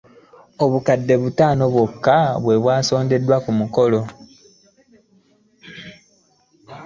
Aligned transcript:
Obukadde 0.63 1.13
butaano 1.21 1.63
bwokka 1.73 2.15
bwe 2.43 2.55
bwasondeddwa 2.61 3.37
ku 3.43 3.51
mukolo. 3.59 4.01